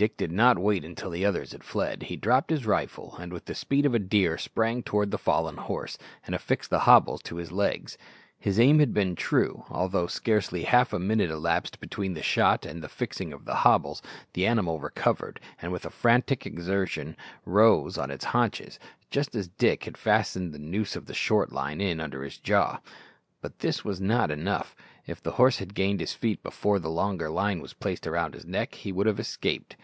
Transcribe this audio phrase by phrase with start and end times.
[0.00, 2.04] Dick did not wait until the others had fled.
[2.04, 5.58] He dropped his rifle, and with the speed of a deer sprang towards the fallen
[5.58, 7.98] horse, and affixed the hobbles to his legs.
[8.38, 9.64] His aim had been true.
[9.68, 14.00] Although scarcely half a minute elapsed between the shot and the fixing of the hobbles,
[14.32, 17.14] the animal recovered, and with a frantic exertion
[17.44, 18.78] rose on his haunches,
[19.10, 22.80] just as Dick had fastened the noose of the short line in his under jaw.
[23.42, 24.74] But this was not enough.
[25.06, 28.46] If the horse had gained his feet before the longer line was placed round his
[28.46, 29.76] neck, he would have escaped.